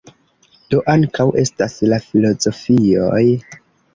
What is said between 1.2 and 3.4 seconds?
estas la filozofioj.